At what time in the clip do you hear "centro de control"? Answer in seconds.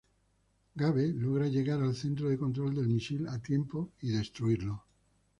1.95-2.73